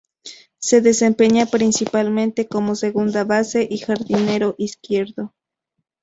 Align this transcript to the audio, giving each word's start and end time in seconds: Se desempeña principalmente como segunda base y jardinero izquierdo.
Se 0.57 0.81
desempeña 0.81 1.45
principalmente 1.45 2.47
como 2.47 2.73
segunda 2.73 3.23
base 3.23 3.67
y 3.69 3.77
jardinero 3.77 4.55
izquierdo. 4.57 5.35